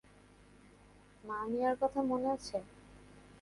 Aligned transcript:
মানিয়ার 1.23 1.75
কথা 1.81 1.99
মনে 2.01 2.27
আছে? 2.35 2.57